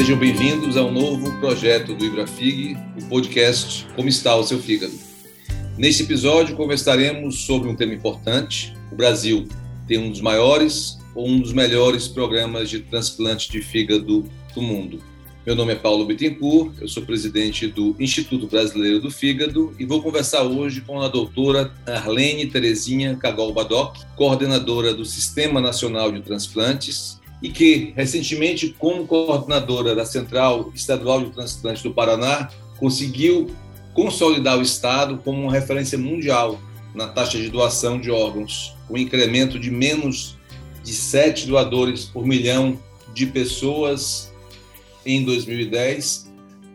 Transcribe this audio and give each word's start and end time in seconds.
Sejam 0.00 0.16
bem-vindos 0.16 0.78
ao 0.78 0.90
novo 0.90 1.30
projeto 1.40 1.94
do 1.94 2.06
IbraFig, 2.06 2.74
o 2.98 3.04
podcast 3.10 3.86
Como 3.94 4.08
está 4.08 4.34
o 4.34 4.42
seu 4.42 4.58
fígado. 4.58 4.94
Neste 5.76 6.04
episódio 6.04 6.56
conversaremos 6.56 7.40
sobre 7.44 7.68
um 7.68 7.76
tema 7.76 7.92
importante. 7.92 8.74
O 8.90 8.96
Brasil 8.96 9.46
tem 9.86 9.98
um 9.98 10.08
dos 10.08 10.22
maiores 10.22 10.98
ou 11.14 11.28
um 11.28 11.38
dos 11.38 11.52
melhores 11.52 12.08
programas 12.08 12.70
de 12.70 12.78
transplante 12.80 13.52
de 13.52 13.60
fígado 13.60 14.24
do 14.54 14.62
mundo. 14.62 15.02
Meu 15.44 15.54
nome 15.54 15.74
é 15.74 15.76
Paulo 15.76 16.06
Bittencourt, 16.06 16.80
eu 16.80 16.88
sou 16.88 17.02
presidente 17.02 17.66
do 17.66 17.94
Instituto 17.98 18.46
Brasileiro 18.46 19.00
do 19.00 19.10
Fígado 19.10 19.74
e 19.78 19.84
vou 19.84 20.02
conversar 20.02 20.44
hoje 20.44 20.80
com 20.80 21.02
a 21.02 21.08
doutora 21.08 21.74
Arlene 21.86 22.46
Terezinha 22.46 23.16
Cagol 23.16 23.52
Badoc, 23.52 23.98
coordenadora 24.16 24.94
do 24.94 25.04
Sistema 25.04 25.60
Nacional 25.60 26.10
de 26.10 26.22
Transplantes 26.22 27.19
e 27.42 27.48
que, 27.48 27.92
recentemente, 27.96 28.74
como 28.78 29.06
coordenadora 29.06 29.94
da 29.94 30.04
Central 30.04 30.70
Estadual 30.74 31.24
de 31.24 31.30
Transplante 31.30 31.82
do 31.82 31.94
Paraná, 31.94 32.50
conseguiu 32.78 33.50
consolidar 33.94 34.58
o 34.58 34.62
Estado 34.62 35.18
como 35.24 35.42
uma 35.42 35.52
referência 35.52 35.98
mundial 35.98 36.60
na 36.94 37.06
taxa 37.06 37.38
de 37.38 37.48
doação 37.48 38.00
de 38.00 38.10
órgãos, 38.10 38.76
com 38.86 38.94
um 38.94 38.98
incremento 38.98 39.58
de 39.58 39.70
menos 39.70 40.36
de 40.82 40.92
sete 40.92 41.46
doadores 41.46 42.04
por 42.04 42.26
milhão 42.26 42.78
de 43.14 43.26
pessoas 43.26 44.32
em 45.04 45.24
2010 45.24 46.30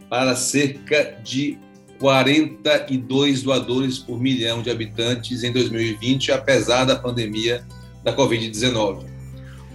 para 0.09 0.35
cerca 0.35 1.19
de 1.23 1.57
42 1.99 3.41
doadores 3.41 3.97
por 3.97 4.19
milhão 4.19 4.61
de 4.61 4.69
habitantes 4.69 5.43
em 5.43 5.51
2020, 5.51 6.31
apesar 6.31 6.85
da 6.85 6.95
pandemia 6.95 7.65
da 8.03 8.15
Covid-19. 8.15 9.14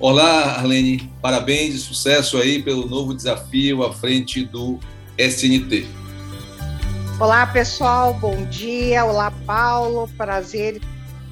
Olá, 0.02 0.56
Arlene, 0.56 1.12
parabéns 1.20 1.74
e 1.74 1.78
sucesso 1.78 2.38
aí 2.38 2.62
pelo 2.62 2.88
novo 2.88 3.12
desafio 3.12 3.84
à 3.84 3.92
frente 3.92 4.42
do 4.42 4.80
SNT. 5.18 5.86
Olá, 7.20 7.46
pessoal, 7.46 8.14
bom 8.14 8.46
dia. 8.46 9.04
Olá, 9.04 9.30
Paulo, 9.44 10.08
prazer 10.16 10.80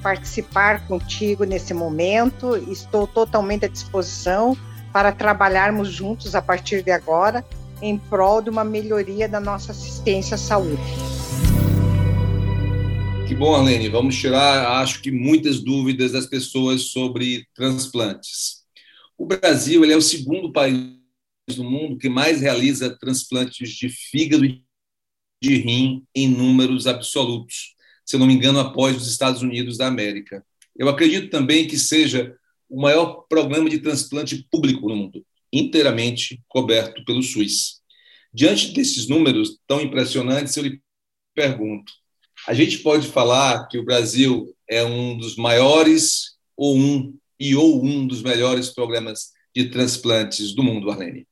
participar 0.03 0.85
contigo 0.85 1.45
nesse 1.45 1.73
momento. 1.73 2.55
Estou 2.71 3.07
totalmente 3.07 3.65
à 3.65 3.67
disposição 3.67 4.55
para 4.93 5.11
trabalharmos 5.11 5.91
juntos 5.91 6.35
a 6.35 6.41
partir 6.41 6.83
de 6.83 6.91
agora 6.91 7.43
em 7.81 7.97
prol 7.97 8.39
de 8.39 8.51
uma 8.51 8.63
melhoria 8.63 9.27
da 9.27 9.39
nossa 9.39 9.71
assistência 9.71 10.35
à 10.35 10.37
saúde. 10.37 10.79
Que 13.27 13.33
bom, 13.33 13.55
Arlene. 13.55 13.89
Vamos 13.89 14.15
tirar, 14.15 14.79
acho 14.79 15.01
que, 15.01 15.11
muitas 15.11 15.59
dúvidas 15.59 16.11
das 16.11 16.27
pessoas 16.27 16.83
sobre 16.83 17.47
transplantes. 17.55 18.58
O 19.19 19.25
Brasil 19.25 19.83
ele 19.83 19.91
é 19.91 19.97
o 19.97 20.01
segundo 20.01 20.49
país 20.49 20.97
do 21.49 21.63
mundo 21.65 21.97
que 21.97 22.07
mais 22.07 22.39
realiza 22.39 22.97
transplantes 22.97 23.69
de 23.71 23.89
fígado 23.89 24.45
e 24.45 24.63
de 25.43 25.57
rim 25.57 26.05
em 26.15 26.29
números 26.29 26.87
absolutos, 26.87 27.75
se 28.05 28.17
não 28.17 28.25
me 28.25 28.33
engano, 28.33 28.59
após 28.59 28.95
os 28.95 29.11
Estados 29.11 29.41
Unidos 29.41 29.77
da 29.77 29.87
América. 29.87 30.41
Eu 30.73 30.87
acredito 30.87 31.29
também 31.29 31.67
que 31.67 31.77
seja 31.77 32.33
o 32.69 32.81
maior 32.81 33.25
programa 33.27 33.69
de 33.69 33.79
transplante 33.79 34.47
público 34.49 34.87
no 34.87 34.95
mundo, 34.95 35.25
inteiramente 35.51 36.41
coberto 36.47 37.03
pelo 37.03 37.21
SUS. 37.21 37.81
Diante 38.33 38.71
desses 38.71 39.09
números 39.09 39.59
tão 39.67 39.81
impressionantes, 39.81 40.55
eu 40.55 40.63
lhe 40.63 40.81
pergunto: 41.35 41.91
a 42.47 42.53
gente 42.53 42.77
pode 42.77 43.05
falar 43.05 43.67
que 43.67 43.77
o 43.77 43.83
Brasil 43.83 44.55
é 44.65 44.81
um 44.85 45.17
dos 45.17 45.35
maiores 45.35 46.37
ou 46.55 46.77
um 46.77 47.19
e 47.39 47.55
ou 47.55 47.83
um 47.83 48.05
dos 48.05 48.21
melhores 48.21 48.69
programas 48.69 49.31
de 49.55 49.69
transplantes 49.69 50.53
do 50.53 50.61
mundo, 50.61 50.91
Arlene? 50.91 51.27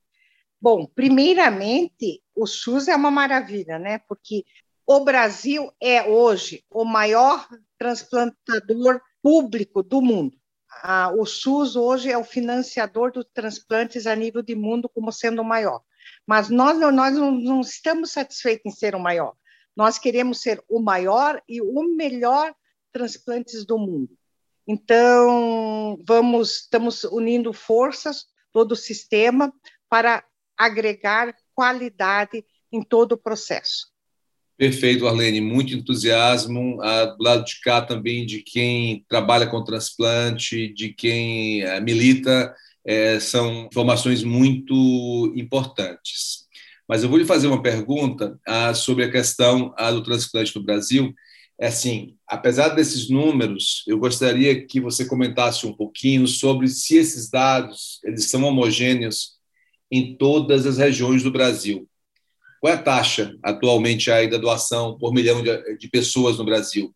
Bom, 0.59 0.86
primeiramente, 0.86 2.22
o 2.36 2.47
SUS 2.47 2.88
é 2.88 2.95
uma 2.95 3.11
maravilha, 3.11 3.77
né? 3.77 4.00
Porque 4.08 4.44
o 4.85 5.02
Brasil 5.03 5.72
é 5.81 6.03
hoje 6.07 6.63
o 6.72 6.84
maior 6.84 7.47
transplantador 7.78 9.00
público 9.22 9.84
do 9.84 10.01
mundo. 10.01 10.35
O 11.18 11.25
SUS 11.25 11.75
hoje 11.75 12.12
é 12.12 12.18
o 12.18 12.24
financiador 12.24 13.12
dos 13.12 13.25
transplantes 13.34 14.07
a 14.07 14.16
nível 14.16 14.41
de 14.41 14.56
mundo 14.56 14.89
como 14.89 15.12
sendo 15.12 15.41
o 15.41 15.45
maior. 15.45 15.81
Mas 16.25 16.50
nós, 16.50 16.79
nós 16.79 17.16
não 17.16 17.62
estamos 17.62 18.12
satisfeitos 18.12 18.66
em 18.66 18.75
ser 18.75 18.95
o 18.95 19.00
maior. 19.00 19.34
Nós 19.75 20.00
queremos 20.00 20.41
ser 20.41 20.63
o 20.68 20.79
maior 20.79 21.41
e 21.47 21.62
o 21.62 21.84
melhor 21.95 22.53
transplantes 22.91 23.66
do 23.66 23.78
mundo. 23.78 24.16
Então, 24.67 25.97
vamos, 26.05 26.63
estamos 26.63 27.03
unindo 27.05 27.53
forças, 27.53 28.25
todo 28.51 28.73
o 28.73 28.75
sistema, 28.75 29.53
para 29.89 30.23
agregar 30.57 31.33
qualidade 31.55 32.44
em 32.72 32.83
todo 32.83 33.13
o 33.13 33.17
processo. 33.17 33.88
Perfeito, 34.57 35.07
Arlene, 35.07 35.39
muito 35.39 35.73
entusiasmo. 35.73 36.81
Ah, 36.81 37.06
do 37.06 37.23
lado 37.23 37.45
de 37.45 37.61
cá 37.61 37.81
também 37.81 38.25
de 38.25 38.41
quem 38.41 39.06
trabalha 39.07 39.47
com 39.47 39.63
transplante, 39.63 40.73
de 40.73 40.89
quem 40.89 41.63
ah, 41.63 41.79
milita, 41.79 42.53
é, 42.83 43.19
são 43.19 43.67
informações 43.67 44.23
muito 44.23 45.31
importantes. 45.35 46.47
Mas 46.88 47.03
eu 47.03 47.09
vou 47.09 47.19
lhe 47.19 47.25
fazer 47.25 47.47
uma 47.47 47.61
pergunta 47.61 48.39
ah, 48.47 48.73
sobre 48.73 49.03
a 49.03 49.11
questão 49.11 49.73
ah, 49.77 49.91
do 49.91 50.01
transplante 50.01 50.56
no 50.56 50.63
Brasil 50.63 51.13
é 51.59 51.68
assim, 51.68 52.16
apesar 52.28 52.69
desses 52.69 53.09
números, 53.09 53.84
eu 53.88 53.97
gostaria 53.97 54.66
que 54.66 54.79
você 54.79 55.06
comentasse 55.06 55.66
um 55.66 55.73
pouquinho 55.73 56.28
sobre 56.28 56.68
se 56.68 56.97
esses 56.97 57.29
dados 57.29 58.00
eles 58.03 58.29
são 58.29 58.44
homogêneos 58.44 59.38
em 59.91 60.16
todas 60.16 60.68
as 60.68 60.78
regiões 60.78 61.23
do 61.23 61.31
Brasil. 61.31 61.90
Qual 62.62 62.72
é 62.72 62.75
a 62.75 62.81
taxa 62.81 63.35
atualmente 63.41 64.12
aí 64.12 64.29
da 64.29 64.38
doação 64.38 64.97
por 64.97 65.13
milhão 65.13 65.41
de, 65.41 65.78
de 65.78 65.90
pessoas 65.90 66.38
no 66.38 66.45
Brasil? 66.45 66.94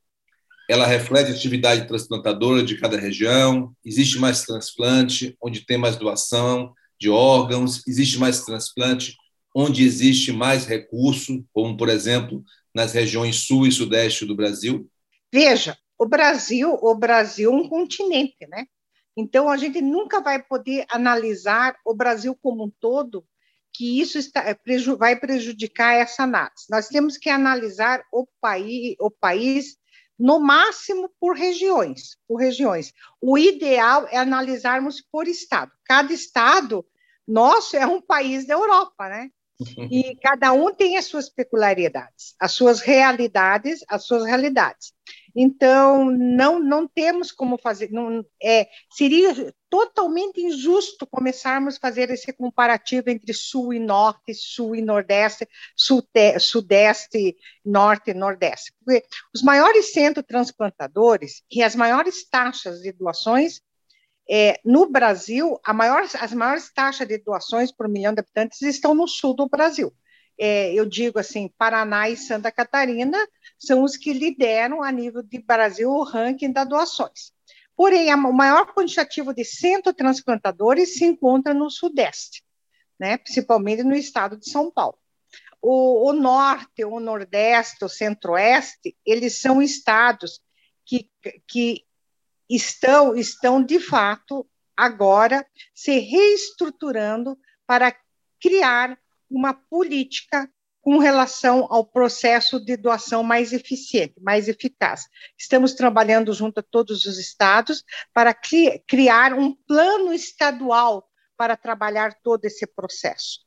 Ela 0.69 0.85
reflete 0.85 1.31
a 1.31 1.35
atividade 1.35 1.87
transplantadora 1.87 2.63
de 2.63 2.77
cada 2.77 2.97
região? 2.97 3.73
Existe 3.83 4.19
mais 4.19 4.43
transplante 4.43 5.35
onde 5.41 5.65
tem 5.65 5.77
mais 5.77 5.95
doação 5.95 6.73
de 6.99 7.09
órgãos? 7.09 7.81
Existe 7.87 8.19
mais 8.19 8.45
transplante 8.45 9.15
onde 9.55 9.83
existe 9.83 10.31
mais 10.31 10.65
recurso, 10.65 11.43
como, 11.51 11.75
por 11.75 11.89
exemplo, 11.89 12.43
nas 12.73 12.93
regiões 12.93 13.47
sul 13.47 13.67
e 13.67 13.71
sudeste 13.71 14.25
do 14.25 14.35
Brasil? 14.35 14.89
Veja, 15.31 15.77
o 15.97 16.05
Brasil, 16.05 16.77
o 16.81 16.95
Brasil 16.95 17.51
é 17.51 17.55
um 17.55 17.69
continente, 17.69 18.47
né? 18.47 18.65
Então 19.15 19.49
a 19.49 19.57
gente 19.57 19.81
nunca 19.81 20.21
vai 20.21 20.41
poder 20.41 20.85
analisar 20.89 21.75
o 21.85 21.93
Brasil 21.93 22.35
como 22.41 22.65
um 22.65 22.71
todo, 22.79 23.25
que 23.73 23.99
isso 24.01 24.17
está, 24.17 24.41
é, 24.41 24.57
vai 24.97 25.15
prejudicar 25.19 25.93
essa 25.95 26.23
análise. 26.23 26.65
Nós 26.69 26.87
temos 26.87 27.17
que 27.17 27.29
analisar 27.29 28.03
o 28.11 28.25
país, 28.39 28.95
o 28.99 29.09
país 29.09 29.77
no 30.17 30.39
máximo 30.39 31.09
por 31.19 31.35
regiões, 31.35 32.17
por 32.27 32.37
regiões. 32.37 32.93
O 33.19 33.37
ideal 33.37 34.07
é 34.09 34.17
analisarmos 34.17 35.01
por 35.01 35.27
estado. 35.27 35.71
Cada 35.85 36.13
estado 36.13 36.85
nosso 37.27 37.75
é 37.75 37.85
um 37.85 38.01
país 38.01 38.45
da 38.45 38.53
Europa, 38.53 39.09
né? 39.09 39.29
E 39.91 40.15
cada 40.15 40.53
um 40.53 40.73
tem 40.73 40.97
as 40.97 41.05
suas 41.05 41.29
peculiaridades, 41.29 42.35
as 42.39 42.51
suas 42.51 42.79
realidades, 42.79 43.79
as 43.87 44.05
suas 44.05 44.25
realidades. 44.25 44.93
Então, 45.35 46.11
não, 46.11 46.59
não 46.59 46.87
temos 46.87 47.31
como 47.31 47.57
fazer, 47.57 47.89
não, 47.91 48.25
é, 48.41 48.67
seria 48.89 49.53
totalmente 49.69 50.41
injusto 50.41 51.07
começarmos 51.07 51.77
a 51.77 51.79
fazer 51.79 52.09
esse 52.09 52.33
comparativo 52.33 53.09
entre 53.09 53.33
sul 53.33 53.73
e 53.73 53.79
norte, 53.79 54.33
sul 54.33 54.75
e 54.75 54.81
nordeste, 54.81 55.47
sudeste, 55.75 56.39
sudeste 56.39 57.37
norte 57.63 58.11
e 58.11 58.13
nordeste. 58.13 58.73
Porque 58.83 59.05
os 59.33 59.41
maiores 59.41 59.93
centros 59.93 60.25
transplantadores 60.27 61.43
e 61.49 61.63
as 61.63 61.75
maiores 61.75 62.27
taxas 62.27 62.81
de 62.81 62.91
doações 62.91 63.61
é, 64.33 64.61
no 64.63 64.89
Brasil, 64.89 65.59
maior, 65.73 66.03
as 66.21 66.31
maiores 66.31 66.71
taxas 66.71 67.05
de 67.05 67.17
doações 67.17 67.69
por 67.69 67.89
milhão 67.89 68.13
de 68.13 68.21
habitantes 68.21 68.61
estão 68.61 68.93
no 68.93 69.05
sul 69.05 69.35
do 69.35 69.49
Brasil. 69.49 69.93
É, 70.39 70.73
eu 70.73 70.85
digo 70.85 71.19
assim, 71.19 71.49
Paraná 71.57 72.07
e 72.07 72.15
Santa 72.15 72.49
Catarina 72.49 73.17
são 73.59 73.83
os 73.83 73.97
que 73.97 74.13
lideram 74.13 74.81
a 74.81 74.89
nível 74.89 75.21
de 75.21 75.37
Brasil 75.37 75.89
o 75.89 76.03
ranking 76.03 76.49
das 76.49 76.69
doações. 76.69 77.33
Porém, 77.75 78.13
o 78.13 78.31
maior 78.31 78.73
quantitativo 78.73 79.33
de 79.33 79.43
centro-transplantadores 79.43 80.93
se 80.93 81.03
encontra 81.03 81.53
no 81.53 81.69
Sudeste, 81.69 82.41
né, 82.97 83.17
principalmente 83.17 83.83
no 83.83 83.93
estado 83.93 84.37
de 84.37 84.49
São 84.49 84.71
Paulo. 84.71 84.97
O, 85.61 86.09
o 86.09 86.13
Norte, 86.13 86.85
o 86.85 87.01
Nordeste, 87.01 87.83
o 87.83 87.89
Centro-Oeste, 87.89 88.95
eles 89.05 89.41
são 89.41 89.61
estados 89.61 90.39
que, 90.85 91.09
que 91.45 91.83
estão, 92.55 93.15
estão 93.15 93.63
de 93.63 93.79
fato 93.79 94.47
agora 94.75 95.45
se 95.73 95.99
reestruturando 95.99 97.37
para 97.65 97.95
criar 98.39 98.97
uma 99.29 99.53
política 99.53 100.49
com 100.81 100.97
relação 100.97 101.67
ao 101.69 101.85
processo 101.85 102.59
de 102.59 102.75
doação 102.75 103.21
mais 103.23 103.53
eficiente, 103.53 104.15
mais 104.19 104.47
eficaz. 104.47 105.07
Estamos 105.37 105.75
trabalhando 105.75 106.33
junto 106.33 106.59
a 106.59 106.63
todos 106.63 107.05
os 107.05 107.19
estados 107.19 107.83
para 108.13 108.33
cri 108.33 108.83
criar 108.87 109.33
um 109.33 109.53
plano 109.53 110.11
estadual 110.11 111.07
para 111.37 111.55
trabalhar 111.55 112.15
todo 112.23 112.45
esse 112.45 112.65
processo. 112.65 113.39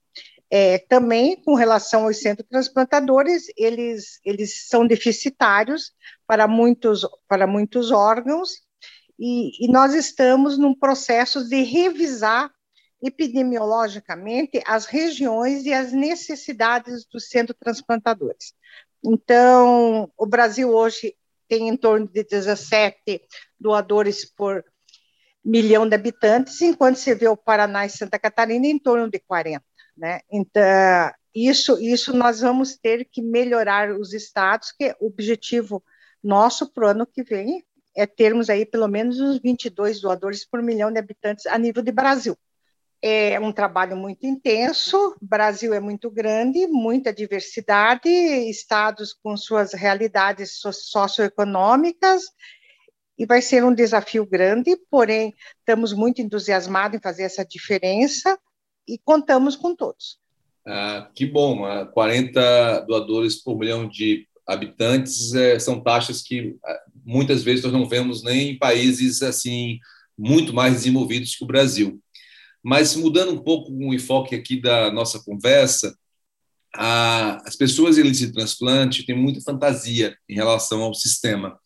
É, 0.51 0.79
também, 0.79 1.43
com 1.43 1.55
relação 1.55 2.05
aos 2.05 2.21
centros 2.21 2.49
transplantadores, 2.49 3.47
eles, 3.57 4.21
eles 4.25 4.69
são 4.69 4.87
deficitários 4.87 5.93
para 6.27 6.47
muitos, 6.47 7.05
para 7.27 7.47
muitos 7.47 7.91
órgãos, 7.91 8.64
e, 9.19 9.65
e 9.65 9.71
nós 9.71 9.95
estamos 9.95 10.59
num 10.59 10.75
processo 10.75 11.49
de 11.49 11.63
revisar 11.63 12.51
epidemiologicamente 13.03 14.63
as 14.67 14.87
regiões 14.87 15.65
e 15.65 15.73
as 15.73 15.93
necessidades 15.93 17.05
dos 17.05 17.29
centros 17.29 17.59
transplantadores. 17.59 18.55
Então, 19.05 20.11
o 20.17 20.27
Brasil 20.27 20.71
hoje 20.71 21.15
tem 21.47 21.69
em 21.69 21.77
torno 21.77 22.09
de 22.09 22.25
17 22.25 23.23
doadores 23.61 24.25
por 24.25 24.65
milhão 25.45 25.87
de 25.87 25.95
habitantes, 25.95 26.63
enquanto 26.63 26.97
você 26.97 27.15
vê 27.15 27.29
o 27.29 27.37
Paraná 27.37 27.85
e 27.85 27.91
Santa 27.91 28.19
Catarina 28.19 28.67
em 28.67 28.79
torno 28.79 29.11
de 29.11 29.19
40. 29.21 29.63
Né? 29.97 30.21
Então, 30.33 30.63
isso, 31.35 31.79
isso 31.81 32.17
nós 32.17 32.41
vamos 32.41 32.77
ter 32.77 33.05
que 33.05 33.21
melhorar 33.21 33.91
os 33.91 34.15
estados, 34.15 34.73
que 34.73 34.97
o 35.01 35.09
objetivo 35.09 35.85
nosso 36.23 36.73
para 36.73 36.87
o 36.87 36.91
ano 36.91 37.07
que 37.07 37.23
vem 37.23 37.63
é 37.95 38.07
termos 38.07 38.51
aí 38.51 38.67
pelo 38.67 38.89
menos 38.89 39.21
uns 39.21 39.39
22 39.39 40.01
doadores 40.01 40.45
por 40.45 40.63
milhão 40.63 40.93
de 40.93 40.99
habitantes 40.99 41.47
a 41.47 41.59
nível 41.59 41.83
de 41.83 41.93
Brasil. 41.93 42.37
É 43.01 43.39
um 43.39 43.53
trabalho 43.53 43.97
muito 43.97 44.27
intenso, 44.27 45.15
Brasil 45.21 45.75
é 45.75 45.81
muito 45.81 46.11
grande, 46.11 46.67
muita 46.67 47.13
diversidade, 47.13 48.09
estados 48.09 49.13
com 49.13 49.37
suas 49.37 49.75
realidades 49.75 50.59
socioeconômicas, 50.61 52.23
e 53.19 53.27
vai 53.27 53.41
ser 53.41 53.65
um 53.65 53.75
desafio 53.75 54.27
grande, 54.27 54.77
porém, 54.91 55.35
estamos 55.59 55.93
muito 55.93 56.21
entusiasmados 56.21 56.97
em 56.97 57.03
fazer 57.03 57.23
essa 57.23 57.45
diferença 57.45 58.39
e 58.89 58.99
contamos 58.99 59.55
com 59.55 59.75
todos. 59.75 60.19
Ah, 60.67 61.09
que 61.15 61.27
bom, 61.27 61.63
40 61.93 62.81
doadores 62.81 63.37
por 63.37 63.59
milhão 63.59 63.89
de 63.89 64.27
habitantes 64.47 65.35
é, 65.35 65.59
são 65.59 65.81
taxas 65.81 66.23
que 66.23 66.57
ah, 66.65 66.81
muitas 67.05 67.43
vezes 67.43 67.65
nós 67.65 67.73
não 67.73 67.89
vemos 67.89 68.23
nem 68.23 68.51
em 68.51 68.59
países 68.59 69.23
assim 69.23 69.79
muito 70.17 70.53
mais 70.53 70.75
desenvolvidos 70.75 71.35
que 71.35 71.45
o 71.45 71.47
Brasil. 71.47 72.01
Mas 72.63 72.97
mudando 72.97 73.33
um 73.33 73.43
pouco 73.43 73.73
o 73.73 73.93
enfoque 73.93 74.35
aqui 74.35 74.61
da 74.61 74.91
nossa 74.91 75.23
conversa, 75.23 75.95
a, 76.75 77.41
as 77.47 77.57
pessoas 77.57 77.99
em 77.99 78.11
de 78.11 78.33
transplante 78.33 79.05
têm 79.05 79.17
muita 79.17 79.41
fantasia 79.41 80.17
em 80.29 80.35
relação 80.35 80.83
ao 80.83 80.95
sistema. 80.95 81.59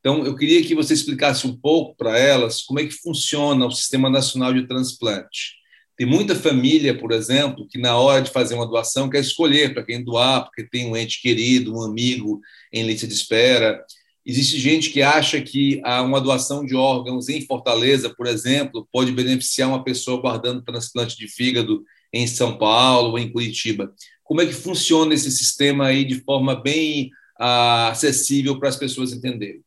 Então, 0.00 0.24
eu 0.24 0.36
queria 0.36 0.62
que 0.62 0.74
você 0.74 0.94
explicasse 0.94 1.46
um 1.46 1.56
pouco 1.56 1.96
para 1.96 2.16
elas 2.16 2.62
como 2.62 2.78
é 2.78 2.84
que 2.84 2.92
funciona 2.92 3.66
o 3.66 3.72
Sistema 3.72 4.08
Nacional 4.08 4.54
de 4.54 4.66
Transplante. 4.66 5.56
Tem 5.96 6.06
muita 6.06 6.36
família, 6.36 6.96
por 6.96 7.10
exemplo, 7.10 7.66
que 7.68 7.78
na 7.78 7.96
hora 7.96 8.22
de 8.22 8.30
fazer 8.30 8.54
uma 8.54 8.68
doação 8.68 9.10
quer 9.10 9.20
escolher 9.20 9.74
para 9.74 9.82
quem 9.82 10.04
doar, 10.04 10.44
porque 10.44 10.62
tem 10.62 10.86
um 10.86 10.96
ente 10.96 11.20
querido, 11.20 11.74
um 11.74 11.82
amigo 11.82 12.40
em 12.72 12.84
lista 12.84 13.06
de 13.06 13.14
espera. 13.14 13.82
Existe 14.28 14.58
gente 14.58 14.90
que 14.90 15.02
acha 15.02 15.40
que 15.40 15.80
uma 16.04 16.20
doação 16.20 16.66
de 16.66 16.74
órgãos 16.74 17.28
em 17.28 17.46
Fortaleza, 17.46 18.12
por 18.12 18.26
exemplo, 18.26 18.88
pode 18.90 19.12
beneficiar 19.12 19.68
uma 19.68 19.84
pessoa 19.84 20.20
guardando 20.20 20.64
transplante 20.64 21.16
de 21.16 21.28
fígado 21.28 21.84
em 22.12 22.26
São 22.26 22.58
Paulo 22.58 23.10
ou 23.10 23.18
em 23.20 23.30
Curitiba. 23.30 23.94
Como 24.24 24.40
é 24.40 24.46
que 24.46 24.52
funciona 24.52 25.14
esse 25.14 25.30
sistema 25.30 25.86
aí 25.86 26.04
de 26.04 26.20
forma 26.22 26.60
bem 26.60 27.08
ah, 27.38 27.90
acessível 27.90 28.58
para 28.58 28.68
as 28.68 28.74
pessoas 28.74 29.12
entenderem? 29.12 29.62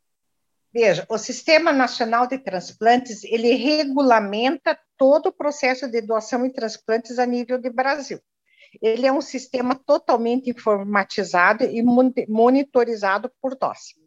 Veja, 0.74 1.06
o 1.08 1.18
Sistema 1.18 1.72
Nacional 1.72 2.28
de 2.28 2.38
Transplantes, 2.38 3.24
ele 3.24 3.54
regulamenta 3.54 4.78
todo 4.98 5.28
o 5.28 5.34
processo 5.34 5.88
de 5.88 6.02
doação 6.02 6.46
e 6.46 6.52
transplantes 6.52 7.18
a 7.18 7.26
nível 7.26 7.58
de 7.60 7.70
Brasil. 7.70 8.20
Ele 8.82 9.08
é 9.08 9.12
um 9.12 9.22
sistema 9.22 9.74
totalmente 9.74 10.50
informatizado 10.50 11.64
e 11.64 11.82
monitorizado 12.28 13.32
por 13.42 13.58
nós 13.60 13.98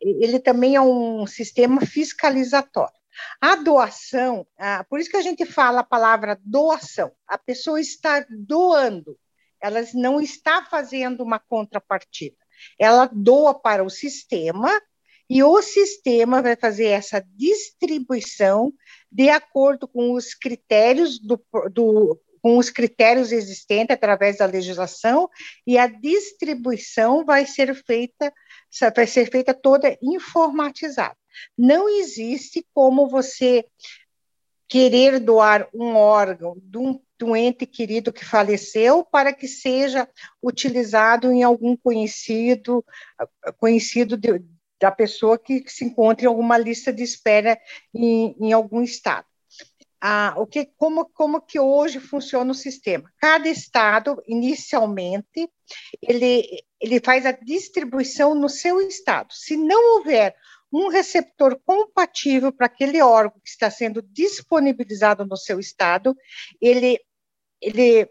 ele 0.00 0.38
também 0.38 0.76
é 0.76 0.80
um 0.80 1.26
sistema 1.26 1.80
fiscalizatório. 1.80 2.94
A 3.40 3.56
doação, 3.56 4.46
ah, 4.56 4.84
por 4.88 5.00
isso 5.00 5.10
que 5.10 5.16
a 5.16 5.22
gente 5.22 5.44
fala 5.44 5.80
a 5.80 5.84
palavra 5.84 6.38
doação, 6.44 7.12
a 7.26 7.36
pessoa 7.36 7.80
está 7.80 8.24
doando, 8.30 9.18
ela 9.60 9.80
não 9.94 10.20
está 10.20 10.64
fazendo 10.64 11.22
uma 11.22 11.38
contrapartida, 11.38 12.36
ela 12.78 13.10
doa 13.12 13.58
para 13.58 13.82
o 13.82 13.90
sistema 13.90 14.70
e 15.28 15.42
o 15.42 15.60
sistema 15.60 16.40
vai 16.40 16.56
fazer 16.56 16.86
essa 16.86 17.20
distribuição 17.34 18.72
de 19.10 19.28
acordo 19.28 19.86
com 19.86 20.12
os 20.12 20.32
critérios 20.32 21.18
do, 21.18 21.40
do 21.72 22.18
com 22.42 22.58
os 22.58 22.70
critérios 22.70 23.32
existentes 23.32 23.94
através 23.94 24.38
da 24.38 24.46
legislação 24.46 25.28
e 25.66 25.78
a 25.78 25.86
distribuição 25.86 27.24
vai 27.24 27.46
ser 27.46 27.74
feita 27.74 28.32
vai 28.94 29.06
ser 29.06 29.30
feita 29.30 29.54
toda 29.54 29.96
informatizada. 30.02 31.16
Não 31.56 31.88
existe 31.88 32.66
como 32.74 33.08
você 33.08 33.64
querer 34.68 35.18
doar 35.18 35.68
um 35.72 35.96
órgão 35.96 36.56
de 36.62 36.76
um, 36.76 37.00
de 37.18 37.24
um 37.24 37.34
ente 37.34 37.64
querido 37.64 38.12
que 38.12 38.24
faleceu 38.24 39.02
para 39.04 39.32
que 39.32 39.48
seja 39.48 40.06
utilizado 40.42 41.32
em 41.32 41.42
algum 41.42 41.74
conhecido, 41.76 42.84
conhecido 43.56 44.16
de, 44.16 44.44
da 44.78 44.90
pessoa 44.90 45.38
que 45.38 45.64
se 45.66 45.84
encontra 45.84 46.26
em 46.26 46.28
alguma 46.28 46.58
lista 46.58 46.92
de 46.92 47.02
espera 47.02 47.58
em, 47.94 48.36
em 48.38 48.52
algum 48.52 48.82
estado 48.82 49.27
o 50.36 50.46
que, 50.46 50.66
como, 50.76 51.06
como 51.10 51.40
que 51.40 51.58
hoje 51.58 51.98
funciona 51.98 52.50
o 52.50 52.54
sistema. 52.54 53.10
Cada 53.18 53.48
estado, 53.48 54.22
inicialmente, 54.26 55.50
ele, 56.00 56.46
ele 56.80 57.00
faz 57.00 57.26
a 57.26 57.32
distribuição 57.32 58.34
no 58.34 58.48
seu 58.48 58.80
estado. 58.80 59.32
Se 59.32 59.56
não 59.56 59.96
houver 59.96 60.34
um 60.72 60.88
receptor 60.88 61.58
compatível 61.64 62.52
para 62.52 62.66
aquele 62.66 63.00
órgão 63.02 63.40
que 63.42 63.48
está 63.48 63.70
sendo 63.70 64.02
disponibilizado 64.02 65.26
no 65.26 65.36
seu 65.36 65.58
estado, 65.58 66.14
ele, 66.60 67.00
ele 67.60 68.08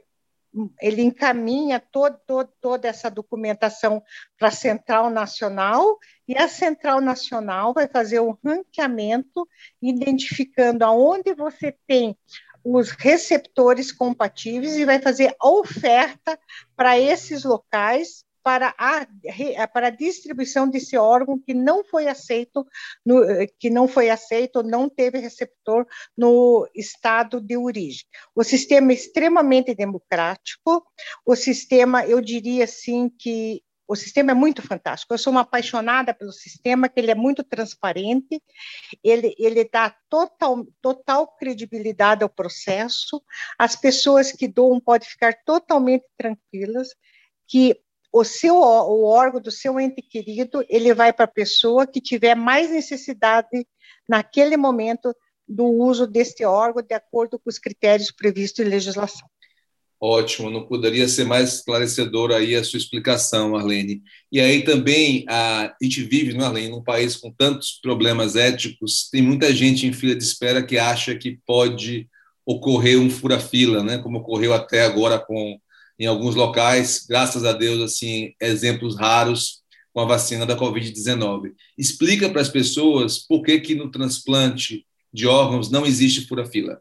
ele 0.81 1.01
encaminha 1.01 1.79
todo, 1.79 2.17
todo, 2.25 2.51
toda 2.59 2.87
essa 2.87 3.09
documentação 3.09 4.01
para 4.37 4.47
a 4.47 4.51
Central 4.51 5.09
Nacional 5.09 5.97
e 6.27 6.37
a 6.37 6.47
Central 6.47 7.01
Nacional 7.01 7.73
vai 7.73 7.87
fazer 7.87 8.19
o 8.19 8.37
ranqueamento, 8.43 9.47
identificando 9.81 10.83
aonde 10.83 11.33
você 11.33 11.75
tem 11.85 12.17
os 12.63 12.91
receptores 12.91 13.91
compatíveis 13.91 14.75
e 14.75 14.85
vai 14.85 14.99
fazer 14.99 15.33
a 15.39 15.49
oferta 15.49 16.37
para 16.75 16.99
esses 16.99 17.43
locais 17.43 18.25
para 18.47 18.73
a, 18.77 19.05
para 19.67 19.87
a 19.87 19.89
distribuição 19.89 20.69
desse 20.69 20.95
órgão 20.95 21.37
que 21.37 21.53
não 21.53 21.83
foi 21.83 22.07
aceito, 22.07 22.65
no, 23.05 23.19
que 23.59 23.69
não 23.69 23.89
foi 23.89 24.09
aceito, 24.09 24.63
não 24.63 24.87
teve 24.87 25.19
receptor 25.19 25.85
no 26.17 26.65
estado 26.73 27.41
de 27.41 27.57
origem. 27.57 28.05
O 28.33 28.45
sistema 28.45 28.93
é 28.93 28.95
extremamente 28.95 29.75
democrático, 29.75 30.81
o 31.25 31.35
sistema, 31.35 32.05
eu 32.05 32.21
diria 32.21 32.63
assim 32.63 33.09
que 33.09 33.61
o 33.85 33.97
sistema 33.97 34.31
é 34.31 34.33
muito 34.33 34.61
fantástico. 34.61 35.13
Eu 35.13 35.17
sou 35.17 35.31
uma 35.31 35.41
apaixonada 35.41 36.13
pelo 36.13 36.31
sistema, 36.31 36.87
que 36.87 37.01
ele 37.01 37.11
é 37.11 37.15
muito 37.15 37.43
transparente, 37.43 38.41
ele, 39.03 39.35
ele 39.37 39.65
dá 39.65 39.93
total, 40.09 40.65
total 40.81 41.27
credibilidade 41.35 42.23
ao 42.23 42.29
processo, 42.29 43.21
as 43.59 43.75
pessoas 43.75 44.31
que 44.31 44.47
doam 44.47 44.79
podem 44.79 45.09
ficar 45.09 45.33
totalmente 45.43 46.05
tranquilas, 46.17 46.95
que 47.45 47.77
o 48.19 48.23
seu 48.23 48.55
o 48.55 49.03
órgão 49.03 49.39
do 49.39 49.51
seu 49.51 49.79
ente 49.79 50.01
querido, 50.01 50.65
ele 50.67 50.93
vai 50.93 51.13
para 51.13 51.25
a 51.25 51.27
pessoa 51.27 51.85
que 51.85 52.01
tiver 52.01 52.35
mais 52.35 52.71
necessidade 52.71 53.67
naquele 54.09 54.57
momento 54.57 55.15
do 55.47 55.65
uso 55.65 56.07
deste 56.07 56.43
órgão 56.43 56.83
de 56.83 56.93
acordo 56.93 57.39
com 57.39 57.49
os 57.49 57.59
critérios 57.59 58.11
previstos 58.11 58.65
em 58.65 58.69
legislação. 58.69 59.27
Ótimo, 59.99 60.51
não 60.51 60.67
poderia 60.67 61.07
ser 61.07 61.23
mais 61.23 61.55
esclarecedor 61.55 62.31
aí 62.31 62.55
a 62.55 62.63
sua 62.63 62.77
explicação, 62.77 63.55
Arlene. 63.55 64.03
E 64.31 64.39
aí 64.39 64.63
também 64.63 65.25
a, 65.27 65.65
a 65.65 65.75
gente 65.81 66.03
vive, 66.03 66.33
não 66.33 66.45
é, 66.45 66.47
Arlene, 66.47 66.69
num 66.69 66.83
país 66.83 67.15
com 67.15 67.31
tantos 67.31 67.79
problemas 67.81 68.35
éticos, 68.35 69.09
tem 69.11 69.23
muita 69.23 69.53
gente 69.53 69.87
em 69.87 69.93
fila 69.93 70.15
de 70.15 70.23
espera 70.23 70.63
que 70.63 70.77
acha 70.77 71.15
que 71.15 71.39
pode 71.45 72.07
ocorrer 72.45 72.99
um 72.99 73.09
fura-fila, 73.09 73.83
né, 73.83 73.97
como 73.97 74.19
ocorreu 74.19 74.53
até 74.53 74.83
agora 74.83 75.19
com 75.19 75.59
em 75.99 76.05
alguns 76.05 76.35
locais, 76.35 77.05
graças 77.07 77.43
a 77.43 77.53
Deus, 77.53 77.81
assim, 77.81 78.33
exemplos 78.39 78.95
raros 78.95 79.63
com 79.93 80.01
a 80.01 80.05
vacina 80.05 80.45
da 80.45 80.55
Covid-19. 80.55 81.53
Explica 81.77 82.29
para 82.29 82.41
as 82.41 82.49
pessoas 82.49 83.17
por 83.17 83.41
que, 83.41 83.59
que 83.59 83.75
no 83.75 83.89
transplante 83.89 84.85
de 85.11 85.25
órgãos 85.25 85.71
não 85.71 85.85
existe 85.85 86.27
fura-fila. 86.27 86.79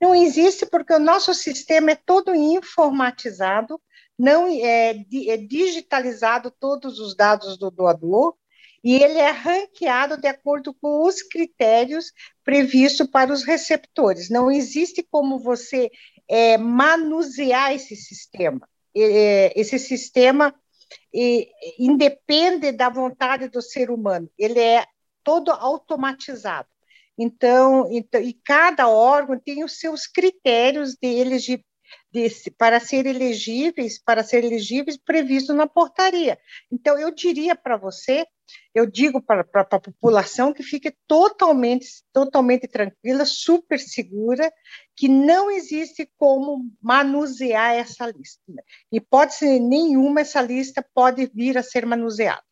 Não 0.00 0.12
existe 0.12 0.66
porque 0.66 0.92
o 0.92 0.98
nosso 0.98 1.32
sistema 1.32 1.92
é 1.92 1.94
todo 1.94 2.34
informatizado, 2.34 3.80
não 4.18 4.48
é, 4.48 4.90
é 5.28 5.36
digitalizado 5.36 6.50
todos 6.50 6.98
os 6.98 7.14
dados 7.14 7.56
do 7.56 7.70
doador, 7.70 8.34
e 8.82 8.96
ele 8.96 9.18
é 9.18 9.30
ranqueado 9.30 10.16
de 10.16 10.26
acordo 10.26 10.74
com 10.74 11.06
os 11.06 11.22
critérios 11.22 12.12
previstos 12.44 13.06
para 13.06 13.32
os 13.32 13.44
receptores. 13.44 14.28
Não 14.28 14.50
existe 14.50 15.06
como 15.08 15.38
você 15.38 15.88
é, 16.28 16.56
manusear 16.58 17.72
esse 17.72 17.96
sistema. 17.96 18.68
É, 18.94 19.52
esse 19.58 19.78
sistema 19.78 20.54
independe 21.78 22.70
da 22.72 22.90
vontade 22.90 23.48
do 23.48 23.62
ser 23.62 23.90
humano, 23.90 24.28
ele 24.38 24.60
é 24.60 24.84
todo 25.24 25.50
automatizado. 25.50 26.68
Então, 27.16 27.88
então, 27.90 28.20
e 28.20 28.32
cada 28.32 28.88
órgão 28.88 29.38
tem 29.38 29.64
os 29.64 29.78
seus 29.78 30.06
critérios 30.06 30.96
de 31.00 31.08
desse, 32.12 32.50
para 32.50 32.78
ser 32.78 33.06
elegíveis, 33.06 33.98
para 33.98 34.22
ser 34.22 34.44
elegíveis 34.44 34.96
previsto 34.96 35.54
na 35.54 35.66
portaria. 35.66 36.38
Então, 36.70 36.98
eu 36.98 37.12
diria 37.12 37.56
para 37.56 37.76
você, 37.76 38.26
eu 38.74 38.86
digo 38.86 39.22
para, 39.22 39.46
a 39.52 39.80
população 39.80 40.52
que 40.52 40.62
fique 40.62 40.94
totalmente, 41.08 41.86
totalmente 42.12 42.68
tranquila, 42.68 43.24
super 43.24 43.78
segura, 43.78 44.52
que 44.94 45.08
não 45.08 45.50
existe 45.50 46.08
como 46.18 46.70
manusear 46.80 47.74
essa 47.74 48.06
lista. 48.06 48.40
E 48.92 49.00
pode 49.00 49.34
ser 49.34 49.58
nenhuma 49.58 50.20
essa 50.20 50.42
lista 50.42 50.84
pode 50.94 51.30
vir 51.34 51.56
a 51.56 51.62
ser 51.62 51.86
manuseada. 51.86 52.42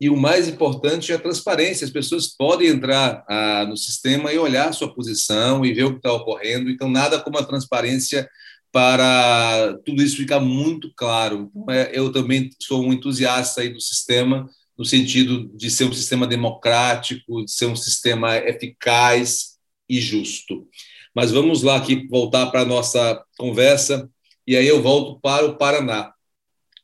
E 0.00 0.10
o 0.10 0.16
mais 0.16 0.48
importante 0.48 1.12
é 1.12 1.14
a 1.14 1.20
transparência. 1.20 1.84
As 1.84 1.90
pessoas 1.90 2.26
podem 2.26 2.68
entrar 2.68 3.24
ah, 3.28 3.64
no 3.66 3.76
sistema 3.76 4.32
e 4.32 4.38
olhar 4.38 4.68
a 4.68 4.72
sua 4.72 4.92
posição 4.92 5.64
e 5.64 5.72
ver 5.72 5.84
o 5.84 5.92
que 5.92 5.96
está 5.98 6.12
ocorrendo. 6.12 6.68
Então, 6.68 6.90
nada 6.90 7.20
como 7.20 7.38
a 7.38 7.44
transparência 7.44 8.28
para 8.74 9.78
tudo 9.86 10.02
isso 10.02 10.16
ficar 10.16 10.40
muito 10.40 10.92
claro. 10.96 11.48
Então, 11.54 11.72
é, 11.72 11.92
eu 11.94 12.10
também 12.10 12.50
sou 12.60 12.84
um 12.84 12.92
entusiasta 12.92 13.60
aí 13.60 13.68
do 13.68 13.80
sistema, 13.80 14.50
no 14.76 14.84
sentido 14.84 15.48
de 15.56 15.70
ser 15.70 15.84
um 15.84 15.92
sistema 15.92 16.26
democrático, 16.26 17.44
de 17.44 17.52
ser 17.52 17.66
um 17.66 17.76
sistema 17.76 18.36
eficaz 18.36 19.58
e 19.88 20.00
justo. 20.00 20.66
Mas 21.14 21.30
vamos 21.30 21.62
lá 21.62 21.76
aqui 21.76 22.08
voltar 22.08 22.46
para 22.46 22.62
a 22.62 22.64
nossa 22.64 23.22
conversa, 23.38 24.10
e 24.44 24.56
aí 24.56 24.66
eu 24.66 24.82
volto 24.82 25.20
para 25.20 25.46
o 25.46 25.56
Paraná. 25.56 26.12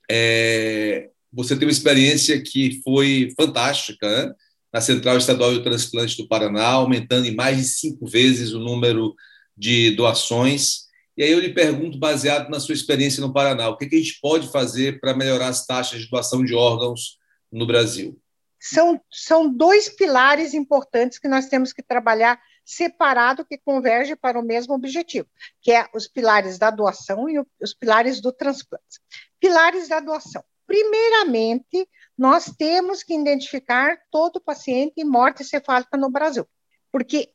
É, 0.09 1.11
você 1.33 1.57
tem 1.57 1.67
uma 1.67 1.73
experiência 1.73 2.41
que 2.41 2.81
foi 2.85 3.35
fantástica, 3.37 4.09
né? 4.09 4.33
na 4.73 4.81
Central 4.81 5.19
Estadual 5.19 5.55
de 5.55 5.65
Transplante 5.65 6.17
do 6.17 6.29
Paraná, 6.29 6.69
aumentando 6.69 7.27
em 7.27 7.35
mais 7.35 7.57
de 7.57 7.65
cinco 7.65 8.07
vezes 8.07 8.53
o 8.53 8.61
número 8.61 9.13
de 9.57 9.91
doações. 9.97 10.89
E 11.21 11.23
aí 11.23 11.33
eu 11.33 11.39
lhe 11.39 11.53
pergunto, 11.53 11.99
baseado 11.99 12.49
na 12.49 12.59
sua 12.59 12.73
experiência 12.73 13.21
no 13.21 13.31
Paraná, 13.31 13.69
o 13.69 13.77
que, 13.77 13.87
que 13.87 13.95
a 13.95 13.99
gente 13.99 14.19
pode 14.23 14.51
fazer 14.51 14.99
para 15.01 15.13
melhorar 15.13 15.49
as 15.49 15.67
taxas 15.67 16.01
de 16.01 16.09
doação 16.09 16.43
de 16.43 16.55
órgãos 16.55 17.19
no 17.53 17.67
Brasil? 17.67 18.19
São, 18.59 18.99
são 19.13 19.53
dois 19.53 19.91
pilares 19.91 20.55
importantes 20.55 21.19
que 21.19 21.29
nós 21.29 21.45
temos 21.45 21.75
que 21.75 21.83
trabalhar 21.83 22.41
separado 22.65 23.45
que 23.45 23.59
converge 23.59 24.17
para 24.17 24.41
o 24.41 24.43
mesmo 24.43 24.73
objetivo, 24.73 25.29
que 25.61 25.71
é 25.71 25.87
os 25.95 26.09
pilares 26.09 26.57
da 26.57 26.71
doação 26.71 27.29
e 27.29 27.39
os 27.61 27.75
pilares 27.75 28.23
do 28.23 28.33
transplante. 28.33 28.99
Pilares 29.39 29.89
da 29.89 30.01
doação. 30.01 30.43
Primeiramente, 30.67 31.87
nós 32.17 32.47
temos 32.57 33.03
que 33.03 33.13
identificar 33.13 33.99
todo 34.11 34.41
paciente 34.41 34.95
em 34.97 35.05
morte 35.05 35.45
cefálica 35.45 35.99
no 35.99 36.09
Brasil, 36.09 36.49
porque 36.91 37.31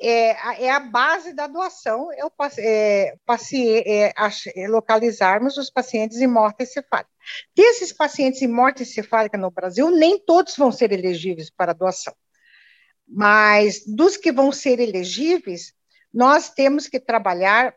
é, 0.00 0.64
é 0.64 0.70
a 0.70 0.80
base 0.80 1.32
da 1.32 1.46
doação, 1.46 2.10
é, 2.12 2.24
o, 2.24 2.32
é, 2.58 3.14
é, 3.54 4.12
é, 4.56 4.68
localizarmos 4.68 5.56
os 5.56 5.70
pacientes 5.70 6.18
em 6.18 6.26
morte 6.26 6.64
encefálica. 6.64 7.10
Desses 7.54 7.92
pacientes 7.92 8.42
em 8.42 8.48
morte 8.48 8.82
encefálica 8.82 9.38
no 9.38 9.50
Brasil, 9.50 9.90
nem 9.90 10.18
todos 10.18 10.56
vão 10.56 10.72
ser 10.72 10.92
elegíveis 10.92 11.50
para 11.50 11.72
doação. 11.72 12.14
Mas 13.06 13.84
dos 13.86 14.16
que 14.16 14.32
vão 14.32 14.52
ser 14.52 14.80
elegíveis, 14.80 15.72
nós 16.12 16.50
temos 16.50 16.86
que 16.88 16.98
trabalhar 16.98 17.74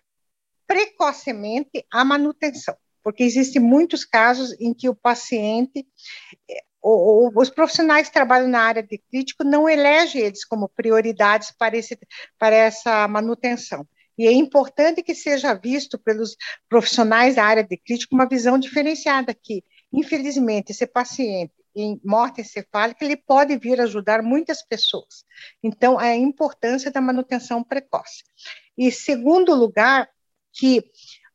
precocemente 0.65 1.85
a 1.91 2.05
manutenção, 2.05 2.75
porque 3.03 3.23
existem 3.23 3.61
muitos 3.61 4.05
casos 4.05 4.59
em 4.59 4.73
que 4.73 4.89
o 4.89 4.95
paciente 4.95 5.85
os 6.83 7.49
profissionais 7.49 8.07
que 8.07 8.13
trabalham 8.13 8.49
na 8.49 8.59
área 8.59 8.83
de 8.83 8.97
crítico 8.97 9.45
não 9.45 9.69
elegem 9.69 10.21
eles 10.21 10.43
como 10.43 10.67
prioridades 10.67 11.51
para, 11.57 11.77
esse, 11.77 11.97
para 12.37 12.53
essa 12.53 13.07
manutenção. 13.07 13.87
E 14.17 14.27
é 14.27 14.31
importante 14.31 15.01
que 15.01 15.15
seja 15.15 15.53
visto 15.53 15.97
pelos 15.97 16.35
profissionais 16.67 17.35
da 17.35 17.45
área 17.45 17.63
de 17.63 17.77
crítico 17.77 18.13
uma 18.13 18.27
visão 18.27 18.59
diferenciada 18.59 19.33
que, 19.33 19.63
infelizmente, 19.91 20.71
esse 20.71 20.85
paciente 20.85 21.53
em 21.75 21.99
morte 22.03 22.41
encefálica, 22.41 23.03
ele 23.03 23.17
pode 23.17 23.57
vir 23.57 23.81
ajudar 23.81 24.21
muitas 24.21 24.61
pessoas. 24.61 25.25
Então, 25.63 25.97
a 25.97 26.15
importância 26.15 26.91
da 26.91 27.01
manutenção 27.01 27.63
precoce. 27.63 28.23
E, 28.77 28.91
segundo 28.91 29.55
lugar, 29.55 30.07
que 30.51 30.83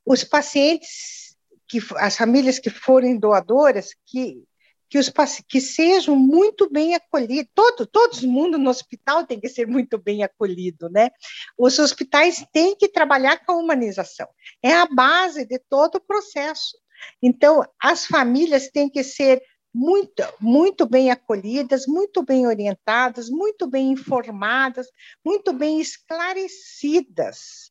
os 0.07 0.23
pacientes, 0.23 1.37
que 1.67 1.81
as 1.97 2.17
famílias 2.17 2.59
que 2.59 2.71
forem 2.71 3.19
doadoras, 3.19 3.89
que 4.07 4.45
que, 4.89 4.99
os, 4.99 5.13
que 5.47 5.61
sejam 5.61 6.17
muito 6.17 6.71
bem 6.71 6.95
acolhidos. 6.95 7.51
Todo, 7.55 7.87
todo 7.87 8.27
mundo 8.27 8.59
no 8.59 8.71
hospital 8.71 9.27
tem 9.27 9.39
que 9.39 9.49
ser 9.49 9.67
muito 9.67 9.99
bem 9.99 10.23
acolhido, 10.23 10.89
né? 10.89 11.11
Os 11.57 11.79
hospitais 11.79 12.45
têm 12.53 12.75
que 12.77 12.89
trabalhar 12.89 13.45
com 13.45 13.53
a 13.53 13.57
humanização. 13.57 14.29
É 14.63 14.73
a 14.73 14.87
base 14.87 15.45
de 15.45 15.59
todo 15.69 15.97
o 15.97 16.01
processo. 16.01 16.77
Então, 17.23 17.65
as 17.81 18.07
famílias 18.07 18.69
têm 18.69 18.89
que 18.89 19.05
ser 19.05 19.43
muito, 19.73 20.23
muito 20.41 20.87
bem 20.87 21.11
acolhidas, 21.11 21.87
muito 21.87 22.23
bem 22.23 22.47
orientadas, 22.47 23.29
muito 23.29 23.67
bem 23.67 23.93
informadas, 23.93 24.89
muito 25.25 25.53
bem 25.53 25.81
esclarecidas. 25.81 27.71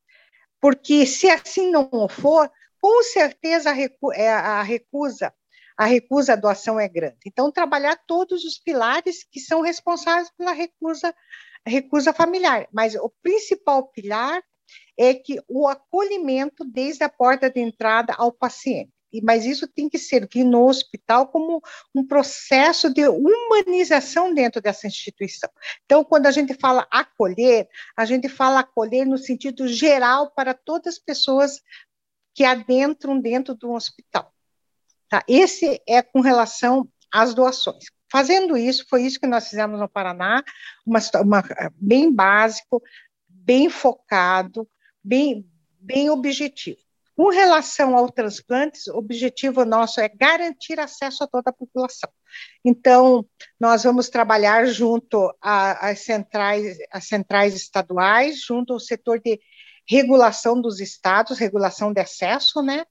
Porque 0.62 1.06
se 1.06 1.30
assim 1.30 1.72
não 1.72 2.08
for, 2.08 2.50
com 2.80 3.04
certeza 3.04 3.72
a, 3.72 3.76
é, 4.14 4.30
a 4.30 4.62
recusa 4.62 5.34
a 5.78 5.86
recusa 5.86 6.34
à 6.34 6.36
doação 6.36 6.80
é 6.80 6.88
grande. 6.88 7.18
Então, 7.26 7.52
trabalhar 7.52 7.96
todos 8.08 8.44
os 8.44 8.58
pilares 8.58 9.24
que 9.24 9.40
são 9.40 9.62
responsáveis 9.62 10.32
pela 10.36 10.52
recusa, 10.52 11.14
recusa 11.66 12.12
familiar. 12.12 12.68
Mas 12.74 12.96
o 12.96 13.10
principal 13.22 13.88
pilar 13.90 14.42
é 14.98 15.14
que 15.14 15.40
o 15.48 15.68
acolhimento 15.68 16.66
desde 16.66 17.04
a 17.04 17.10
porta 17.10 17.50
de 17.50 17.60
entrada 17.60 18.14
ao 18.18 18.32
paciente. 18.32 18.92
Mas 19.24 19.46
isso 19.46 19.68
tem 19.68 19.88
que 19.88 19.98
servir 19.98 20.44
no 20.44 20.68
hospital 20.68 21.28
como 21.28 21.62
um 21.96 22.06
processo 22.06 22.94
de 22.94 23.08
humanização 23.08 24.34
dentro 24.34 24.62
dessa 24.62 24.86
instituição. 24.86 25.50
Então, 25.86 26.04
quando 26.04 26.26
a 26.26 26.32
gente 26.32 26.54
fala 26.54 26.86
acolher, 26.92 27.70
a 27.96 28.04
gente 28.04 28.28
fala 28.28 28.60
acolher 28.60 29.06
no 29.06 29.18
sentido 29.18 29.68
geral 29.68 30.32
para 30.32 30.54
todas 30.54 30.96
as 30.96 31.00
pessoas 31.00 31.62
que 32.36 32.44
adentram 32.44 33.20
dentro 33.20 33.56
do 33.56 33.72
hospital. 33.72 34.34
Tá? 35.10 35.24
Esse 35.28 35.82
é 35.88 36.02
com 36.02 36.22
relação 36.22 36.88
às 37.12 37.34
doações. 37.34 37.86
Fazendo 38.10 38.58
isso, 38.58 38.86
foi 38.90 39.04
isso 39.04 39.20
que 39.20 39.28
nós 39.28 39.50
fizemos 39.50 39.80
no 39.80 39.90
Paraná, 39.90 40.44
uma, 40.86 41.00
uma, 41.22 41.44
bem 41.76 42.14
básico, 42.14 42.82
bem 43.28 43.70
focado, 43.70 44.68
bem, 45.04 45.46
bem 45.80 46.10
objetivo. 46.10 46.80
Com 47.16 47.30
relação 47.30 47.98
ao 47.98 48.12
transplantes, 48.12 48.86
o 48.88 48.98
objetivo 48.98 49.66
nosso 49.66 50.00
é 50.00 50.08
garantir 50.08 50.80
acesso 50.80 51.24
a 51.24 51.28
toda 51.28 51.50
a 51.50 51.54
população. 51.54 52.10
Então, 52.64 53.26
nós 53.60 53.84
vamos 53.84 54.08
trabalhar 54.08 54.68
junto 54.68 55.34
às 55.42 56.02
centrais, 56.02 56.78
às 56.92 57.08
centrais 57.08 57.56
estaduais, 57.56 58.42
junto 58.42 58.74
ao 58.74 58.80
setor 58.80 59.20
de 59.20 59.40
regulação 59.90 60.62
dos 60.62 60.80
estados, 60.80 61.40
regulação 61.40 61.92
de 61.92 62.02
acesso, 62.02 62.62
né? 62.62 62.86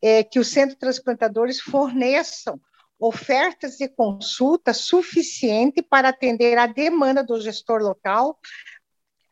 É, 0.00 0.22
que 0.22 0.38
os 0.38 0.48
centros 0.48 0.78
transplantadores 0.78 1.60
forneçam 1.60 2.60
ofertas 2.98 3.76
de 3.76 3.88
consulta 3.88 4.72
suficiente 4.72 5.82
para 5.82 6.10
atender 6.10 6.56
a 6.56 6.66
demanda 6.66 7.22
do 7.24 7.40
gestor 7.40 7.82
local, 7.82 8.38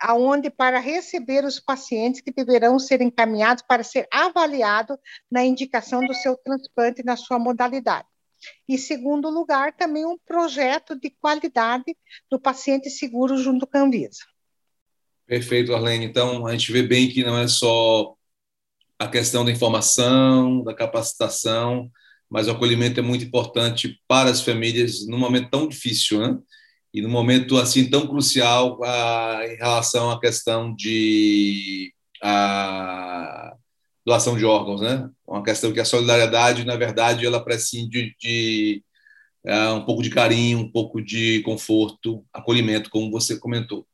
aonde 0.00 0.50
para 0.50 0.80
receber 0.80 1.45
os 1.45 1.61
pacientes 1.61 2.21
que 2.21 2.33
deverão 2.33 2.78
ser 2.78 3.00
encaminhados 3.00 3.62
para 3.62 3.85
ser 3.85 4.09
avaliado 4.11 4.99
na 5.30 5.45
indicação 5.45 6.04
do 6.04 6.14
seu 6.14 6.37
transplante 6.37 7.04
na 7.04 7.16
sua 7.16 7.38
modalidade. 7.38 8.09
E 8.69 8.78
segundo 8.78 9.28
lugar, 9.28 9.76
também 9.76 10.04
um 10.04 10.19
projeto 10.19 10.99
de 10.99 11.11
qualidade 11.11 11.97
do 12.30 12.40
paciente 12.40 12.88
seguro 12.90 13.37
junto 13.37 13.66
com 13.66 13.78
a 13.78 13.83
Anvisa. 13.83 14.25
Perfeito, 15.26 15.75
Arlene. 15.75 16.07
Então, 16.07 16.45
a 16.47 16.52
gente 16.52 16.73
vê 16.73 16.83
bem 16.83 17.09
que 17.09 17.23
não 17.23 17.38
é 17.38 17.47
só 17.47 18.16
a 19.00 19.09
questão 19.09 19.47
da 19.47 19.50
informação, 19.50 20.62
da 20.62 20.75
capacitação, 20.75 21.90
mas 22.28 22.49
o 22.49 22.50
acolhimento 22.50 23.00
é 23.00 23.02
muito 23.02 23.25
importante 23.25 23.99
para 24.07 24.28
as 24.28 24.42
famílias 24.42 25.07
num 25.07 25.19
momento 25.19 25.49
tão 25.49 25.66
difícil, 25.66 26.21
né? 26.21 26.38
E 26.92 27.00
num 27.00 27.09
momento 27.09 27.57
assim 27.57 27.88
tão 27.88 28.07
crucial 28.07 28.78
a, 28.85 29.40
em 29.47 29.57
relação 29.57 30.11
à 30.11 30.21
questão 30.21 30.75
de 30.76 31.95
a, 32.23 33.54
doação 34.04 34.37
de 34.37 34.45
órgãos, 34.45 34.83
né? 34.83 35.09
Uma 35.26 35.42
questão 35.42 35.73
que 35.73 35.80
a 35.80 35.85
solidariedade, 35.85 36.66
na 36.66 36.76
verdade, 36.76 37.25
ela 37.25 37.42
prescinde 37.42 38.14
de, 38.21 38.85
é, 39.47 39.71
um 39.71 39.87
pouco 39.87 40.02
de 40.02 40.11
carinho, 40.11 40.59
um 40.59 40.71
pouco 40.71 41.00
de 41.00 41.40
conforto, 41.40 42.23
acolhimento, 42.35 42.90
como 42.90 43.11
você 43.11 43.38
comentou. 43.38 43.87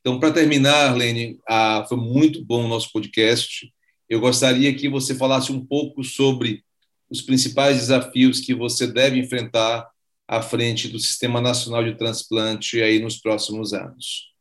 Então, 0.00 0.20
para 0.20 0.30
terminar, 0.30 0.90
Arlene, 0.90 1.40
ah, 1.48 1.84
foi 1.88 1.98
muito 1.98 2.44
bom 2.44 2.66
o 2.66 2.68
nosso 2.68 2.92
podcast. 2.92 3.74
Eu 4.08 4.20
gostaria 4.20 4.74
que 4.74 4.88
você 4.88 5.14
falasse 5.14 5.50
um 5.52 5.64
pouco 5.64 6.02
sobre 6.04 6.64
os 7.10 7.20
principais 7.20 7.78
desafios 7.78 8.40
que 8.40 8.54
você 8.54 8.86
deve 8.86 9.18
enfrentar 9.18 9.88
à 10.26 10.42
frente 10.42 10.88
do 10.88 10.98
Sistema 10.98 11.40
Nacional 11.40 11.84
de 11.84 11.96
Transplante 11.96 12.82
aí 12.82 12.98
nos 12.98 13.18
próximos 13.18 13.72
anos. 13.72 14.32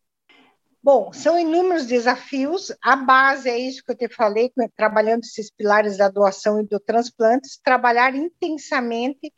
Bom, 0.82 1.14
são 1.14 1.40
inúmeros 1.40 1.86
desafios. 1.86 2.74
A 2.82 2.96
base 2.96 3.50
é 3.50 3.58
isso 3.58 3.82
que 3.86 3.92
eu 3.92 3.98
te 3.98 4.10
falei, 4.10 4.52
trabalhando 4.76 5.24
esses 5.24 5.50
pilares 5.50 5.98
da 5.98 6.10
doação 6.10 6.60
e 6.60 6.68
do 6.68 6.78
transplante, 6.78 7.48
trabalhar 7.64 8.14
intensamente 8.16 9.32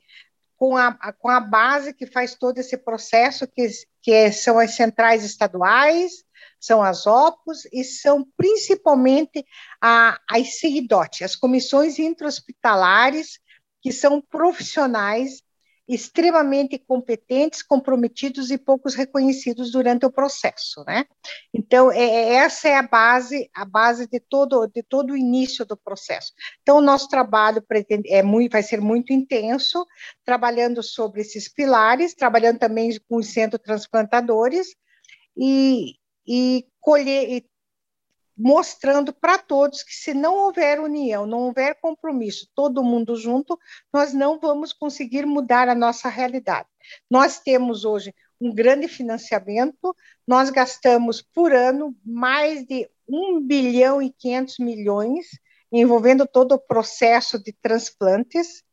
com 0.58 0.76
a, 0.76 0.94
com 1.20 1.30
a 1.30 1.40
base 1.40 1.94
que 1.94 2.08
faz 2.08 2.34
todo 2.34 2.58
esse 2.58 2.78
processo, 2.78 3.48
que, 3.48 3.68
que 4.02 4.12
é, 4.12 4.32
são 4.32 4.58
as 4.58 4.72
centrais 4.72 5.24
estaduais, 5.24 6.24
são 6.60 6.82
as 6.82 7.06
OPOS 7.06 7.66
e 7.72 7.84
são 7.84 8.26
principalmente 8.38 9.46
a, 9.82 10.20
as 10.30 10.60
CIDOT, 10.60 11.24
as 11.24 11.36
comissões 11.36 12.00
intra-hospitalares, 12.00 13.40
que 13.82 13.92
são 13.92 14.22
profissionais 14.22 15.44
extremamente 15.88 16.80
competentes, 16.80 17.62
comprometidos 17.62 18.50
e 18.50 18.58
poucos 18.58 18.96
reconhecidos 18.96 19.72
durante 19.72 20.06
o 20.06 20.12
processo, 20.12 20.84
né? 20.86 21.06
Então 21.54 21.92
é, 21.92 22.04
é, 22.04 22.34
essa 22.36 22.68
é 22.68 22.76
a 22.76 22.82
base, 22.82 23.50
a 23.54 23.64
base 23.64 24.08
de 24.08 24.20
todo 24.20 24.66
de 24.68 24.82
todo 24.82 25.12
o 25.12 25.18
início 25.18 25.64
do 25.66 25.78
processo. 25.78 26.34
Então 26.62 26.78
o 26.78 26.82
nosso 26.82 27.08
trabalho 27.08 27.62
pretende, 27.62 28.12
é 28.12 28.24
muito, 28.24 28.54
vai 28.54 28.64
ser 28.64 28.82
muito 28.82 29.14
intenso, 29.14 29.86
trabalhando 30.24 30.82
sobre 30.82 31.22
esses 31.22 31.48
pilares, 31.48 32.16
trabalhando 32.16 32.58
também 32.58 33.00
com 33.08 33.18
os 33.18 33.28
centros 33.28 33.62
transplantadores 33.62 34.76
e, 35.38 35.94
e 36.28 36.68
colher 36.80 37.30
e 37.30 37.46
mostrando 38.38 39.14
para 39.14 39.38
todos 39.38 39.82
que 39.82 39.94
se 39.94 40.14
não 40.14 40.36
houver 40.36 40.80
união, 40.80 41.26
não 41.26 41.44
houver 41.44 41.80
compromisso, 41.80 42.50
todo 42.54 42.84
mundo 42.84 43.16
junto, 43.16 43.58
nós 43.94 44.14
não 44.14 44.40
vamos 44.40 44.74
conseguir 44.74 45.26
mudar 45.26 45.70
a 45.70 45.76
nossa 45.76 46.10
realidade. 46.10 46.68
Nós 47.10 47.40
temos 47.40 47.86
hoje 47.86 48.14
um 48.40 48.54
grande 48.54 48.88
financiamento, 48.90 49.96
nós 50.28 50.50
gastamos 50.50 51.22
por 51.22 51.54
ano 51.54 51.96
mais 52.06 52.66
de 52.66 52.90
1 53.08 53.42
bilhão 53.42 54.02
e 54.02 54.12
500 54.12 54.60
milhões, 54.60 55.26
envolvendo 55.72 56.28
todo 56.28 56.54
o 56.54 56.60
processo 56.60 57.42
de 57.42 57.54
transplantes, 57.54 58.65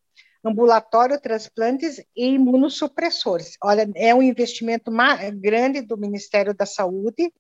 ambulatório, 0.45 1.21
transplantes 1.21 1.99
e 2.17 2.35
imunossupressores. 2.35 3.57
Olha, 3.63 3.89
é 3.95 4.15
um 4.15 4.23
investimento 4.23 4.91
grande 5.35 5.81
do 5.81 5.97
Ministério 5.97 6.55
da 6.55 6.67
Saúde, 6.67 7.33